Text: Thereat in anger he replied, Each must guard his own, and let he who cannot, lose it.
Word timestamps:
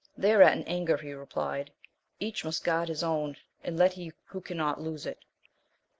Thereat 0.17 0.57
in 0.57 0.63
anger 0.63 0.97
he 0.97 1.13
replied, 1.13 1.71
Each 2.19 2.43
must 2.43 2.63
guard 2.63 2.89
his 2.89 3.03
own, 3.03 3.37
and 3.63 3.77
let 3.77 3.93
he 3.93 4.11
who 4.25 4.41
cannot, 4.41 4.81
lose 4.81 5.05
it. 5.05 5.19